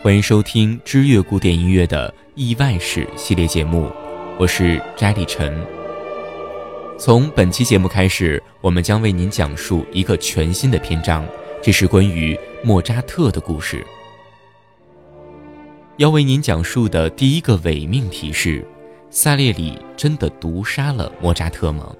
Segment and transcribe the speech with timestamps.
[0.00, 3.90] 欢迎收听知乐古典音乐的意外史系列节目，
[4.38, 5.52] 我是扎里晨。
[6.96, 11.26] 从本期节目开始，我们将为您讲述一个全新的篇章，
[11.60, 13.84] 这是关于莫扎特的故事。
[15.96, 18.64] 要为您讲述的第一个伪命题是：
[19.10, 21.92] 萨列里真的毒杀了莫扎特吗？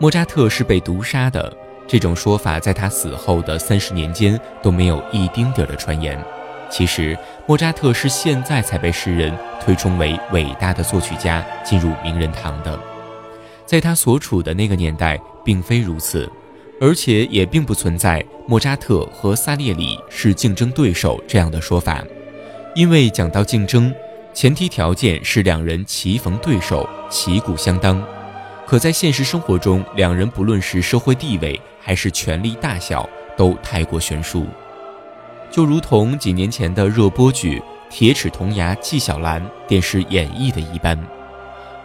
[0.00, 1.56] 莫扎特是被毒杀的。
[1.86, 6.18] 这种说法在他死后的三十年间都没有一丁点儿的传言。
[6.68, 9.32] 其实，莫扎特是现在才被世人
[9.64, 12.76] 推崇为伟大的作曲家，进入名人堂的。
[13.64, 16.28] 在他所处的那个年代，并非如此，
[16.80, 22.02] 而且也并不存在莫扎特和萨列里是竞争对手这样的说法。
[22.74, 23.94] 因为讲到竞争，
[24.34, 28.04] 前提条件是两人棋逢对手，旗鼓相当。
[28.66, 34.44] 可在现实生活中，两人不论是社会地位，还是权力大小都太过悬殊，
[35.52, 40.98] 就如同几年前的热播剧《铁齿铜牙纪晓岚》电视演绎的一般，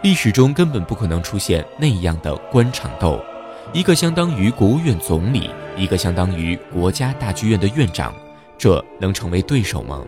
[0.02, 3.24] 历史中根本不可能出现那样的官场斗，
[3.72, 8.12] 一个相当于国务院总理，一个相当于国家大剧院的院长，
[8.58, 10.02] 这能成为对手吗？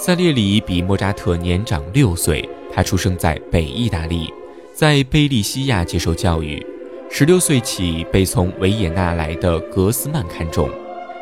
[0.00, 4.32] 萨列里比莫扎特年长六岁，他出生在北意大利。
[4.72, 6.64] 在贝利西亚接受教育，
[7.10, 10.70] 十六岁起被从维也纳来的格斯曼看中，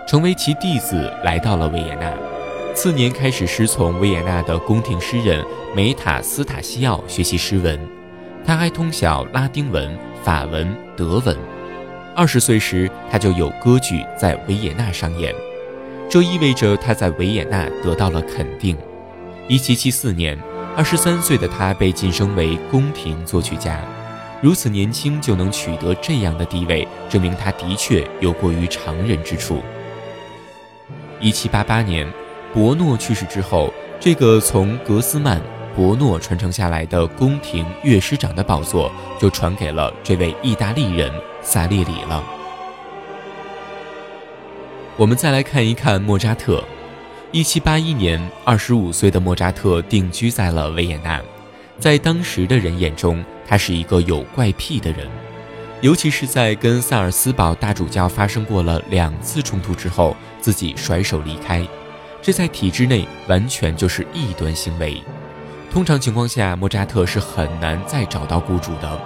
[0.07, 2.13] 成为其弟子，来到了维也纳。
[2.75, 5.43] 次年开始师从维也纳的宫廷诗人
[5.75, 7.81] 梅塔斯塔西奥学习诗文，
[8.45, 11.35] 他还通晓拉丁文、法文、德文。
[12.15, 15.35] 二十岁时，他就有歌剧在维也纳上演，
[16.09, 18.77] 这意味着他在维也纳得到了肯定。
[19.49, 20.39] 一七七四年。
[20.77, 23.81] 二十三岁的他被晋升为宫廷作曲家，
[24.43, 29.63] 如此年轻就能取得这样的地位，证明他的确有过于常人之处。
[31.19, 32.07] 一七八八年，
[32.53, 35.41] 伯诺去世之后，这个从格斯曼、
[35.75, 42.36] 伯诺传承下来的宫廷乐师长的宝座就传给了这位意大利人萨列里了。
[44.99, 46.65] 我们再来看一看莫扎特。
[47.31, 51.21] 一七八一年，二十五岁的莫扎特定居在了维也纳。
[51.79, 55.07] 在当时的人眼中，他是一个有怪癖的人，
[55.83, 61.63] 尤其是在跟萨尔斯堡大主教发生过了两次冲突之后，自己甩手离开，
[62.23, 65.03] 这在体制内完全就是异端行为。
[65.71, 68.99] 通常情况下，莫扎特是很难再找到雇主的。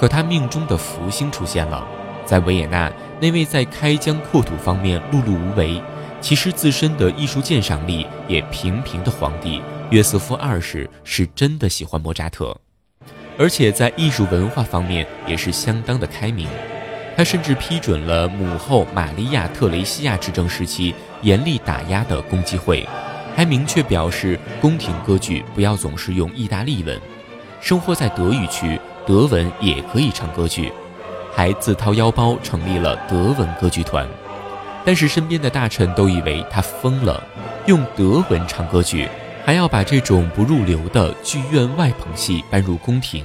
[0.00, 1.86] 可他命中的福星出现了，
[2.24, 5.80] 在维也纳，那位在开疆扩土方面碌碌无为。
[6.20, 12.56] 其实自身的艺术鉴赏力也平平的皇帝约瑟夫二世是真的喜欢莫扎特，
[13.38, 16.48] 而且在艺术文化方面也是相当的开明。
[17.16, 20.92] 他甚至批准了母后玛利亚特雷西亚执政时期
[21.22, 22.84] 严厉打压的公祭会，
[23.36, 27.00] 还明确表示宫廷歌剧不要总是用意大利文，
[27.60, 30.72] 生活在德语区，德文也可以唱歌剧，
[31.32, 34.06] 还自掏腰包成立了德文歌剧团。
[34.84, 37.22] 但是身边的大臣都以为他疯了，
[37.66, 39.08] 用德文唱歌剧，
[39.44, 43.24] 还要把这种不入流的剧院外棚戏搬入宫廷，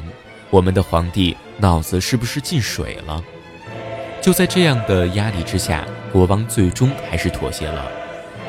[0.50, 3.24] 我们的皇帝脑子是不是进水了？
[4.22, 7.86] 就在这样的压力之下，国王最终还是妥协了。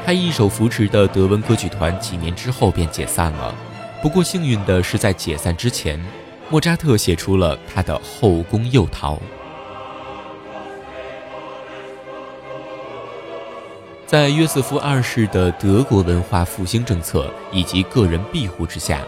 [0.04, 3.54] 他一手扶持的德文歌剧团几年之后便解散了。
[4.02, 5.98] 不过幸运的是，在解散之前，
[6.50, 9.14] 莫扎特写出了他的《后宫诱逃》。
[14.14, 19.00] 在约瑟夫二世的德国文化复兴政策以及个人庇护之下，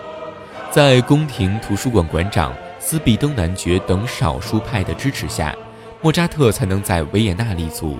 [0.68, 5.54] 在宫廷图书馆馆长斯比登男爵等少数派的支持下，
[6.02, 7.96] 莫扎特才能在维也纳立足。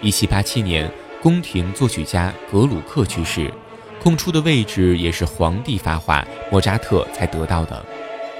[0.00, 0.90] 一七八七年，
[1.22, 3.48] 宫廷作曲家格鲁克去世，
[4.02, 7.86] 空出的位置也是皇帝发话，莫扎特才得到的。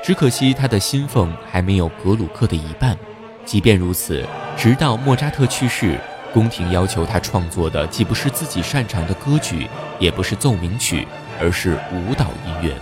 [0.03, 2.99] 只可惜他的薪俸还没有格鲁克的一半。
[3.44, 4.26] 即便如此，
[4.56, 5.97] 直到莫扎特去世。
[6.32, 11.06] 宫廷要求他创作的既不是自己擅长的歌剧，也不是奏鸣曲，
[11.40, 12.75] 而是舞蹈音乐。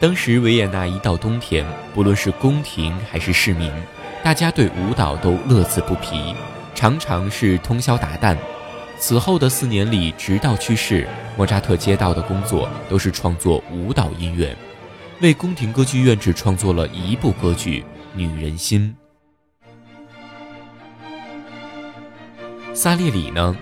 [0.00, 3.72] 当时维也纳一到冬天，不论是宫廷还是市民，
[4.22, 6.34] 大家对舞蹈都乐此不疲，
[6.74, 8.36] 常常是通宵达旦。
[9.00, 14.54] 此后的四年里，直到去世，莫扎特接到的工作都是创作舞蹈音乐，
[15.20, 17.80] 为宫廷歌剧院只创作了一部歌剧
[18.14, 18.94] 《女人心》。
[22.78, 23.56] 萨列里呢？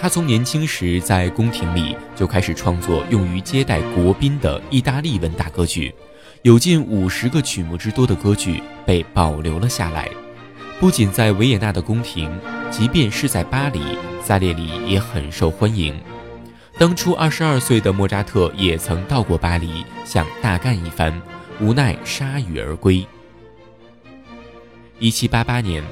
[0.00, 5.94] 他从年轻时在宫廷里就开始创作用于接待国宾的意大利文大歌剧，
[6.40, 10.08] 有近五十个曲目之多的歌剧被保留了下来。
[10.80, 12.34] 不仅在维也纳的宫廷，
[12.70, 15.94] 即便是在巴黎，萨列里也很受欢迎。
[16.78, 21.20] 当初二十二岁的莫扎特也曾到过巴黎，想大干一番，
[21.60, 23.06] 无奈铩羽而归。
[24.98, 25.84] 一七八八年。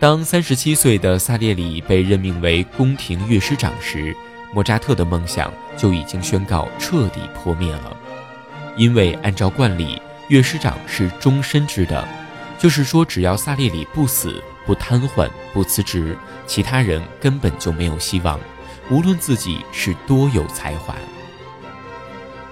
[0.00, 4.16] 当三十七岁的萨列里被任命为宫廷乐师长时，
[4.50, 7.94] 莫扎特的梦想就已经宣告彻底破灭了。
[8.78, 12.08] 因为按照惯例，乐师长是终身制的，
[12.58, 16.16] 就是说，只要萨列里不死、不瘫痪、不辞职，
[16.46, 18.40] 其他人根本就没有希望，
[18.90, 20.94] 无论自己是多有才华。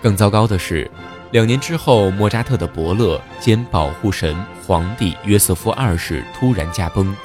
[0.02, 0.90] 更糟糕的是，
[1.30, 4.36] 两年之后，莫扎特的伯乐兼保护神
[4.66, 7.16] 皇帝约瑟夫二世突然驾崩。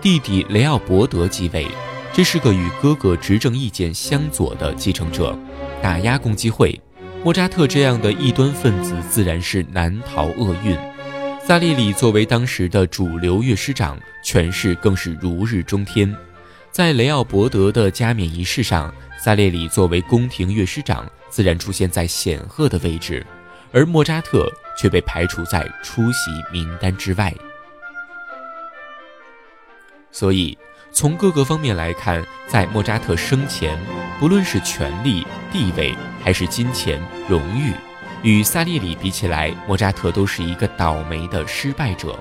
[0.00, 1.66] 弟弟雷奥伯德继位，
[2.12, 5.36] 这是个与哥哥执政意见相左的继承者，
[5.82, 6.80] 打压共济会。
[7.24, 10.78] 莫扎特这样的异端分子自然是难逃厄运。
[11.44, 16.14] 萨列里作为当时的主流乐师长，权势更是如日中天。
[16.70, 23.26] 在雷奥伯德的加冕仪式上，萨列里作为宫廷乐师长，自然出现在显赫的位置，
[23.72, 24.48] 而莫扎特
[24.78, 27.34] 却被排除在出席名单之外。
[30.10, 30.56] 所以，
[30.90, 33.78] 从各个方面来看，在莫扎特生前，
[34.18, 37.72] 不论是权力、地位，还是金钱、荣誉，
[38.22, 42.18] 与萨列里比起来，莫扎特都是一个倒霉的失败者。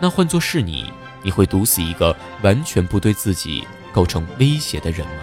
[0.00, 0.92] 那换作是你，
[1.22, 5.22] 你会毒死一个完全不对自己构成威胁的人吗？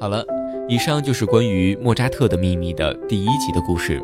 [0.00, 0.24] 好了，
[0.68, 4.02] 以上就是关于莫扎特的秘密的第一集的故事。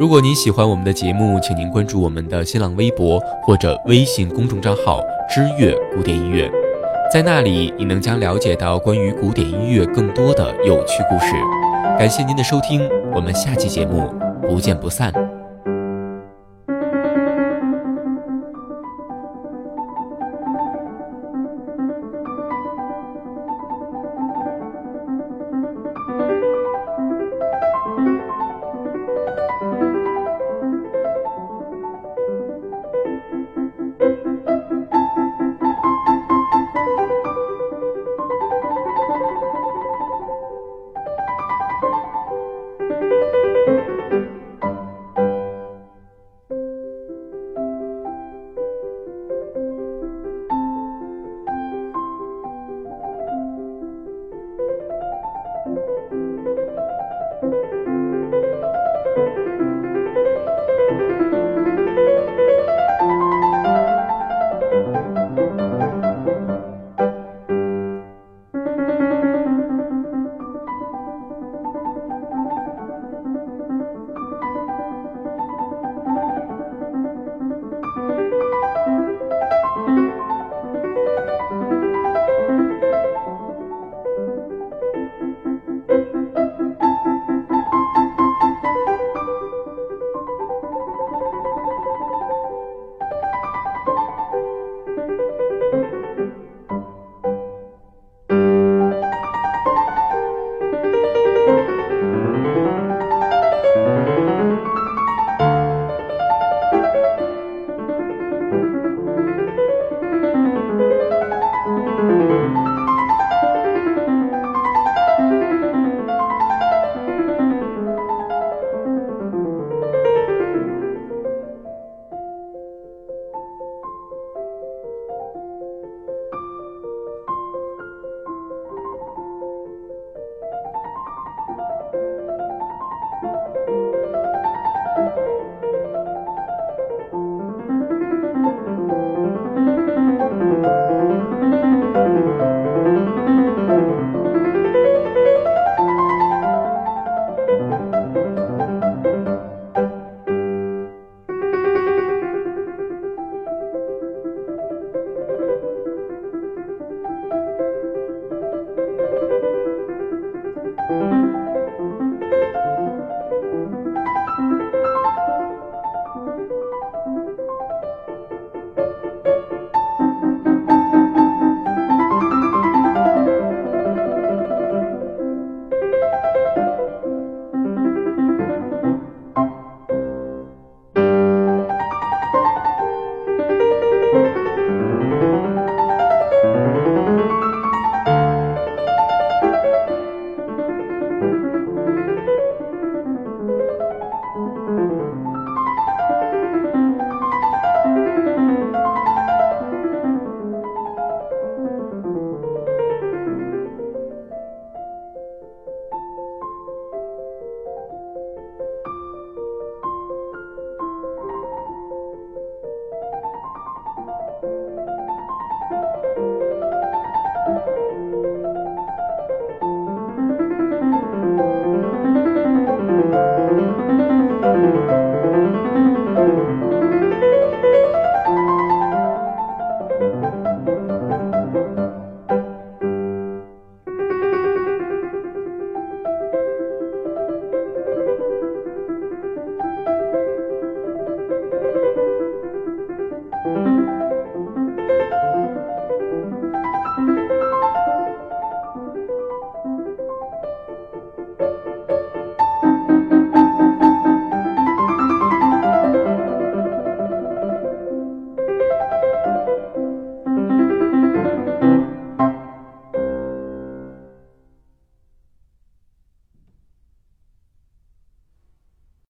[0.00, 6.50] 如果您喜欢我们的节目，请您关注我们的新浪微博或者微信公众账号“知乐古典音乐”，
[7.12, 11.34] 在那里你能将了解到关于古典音乐更多的有趣故事。
[11.98, 12.80] 感谢您的收听，
[13.14, 14.10] 我们下期节目
[14.48, 15.12] 不见不散。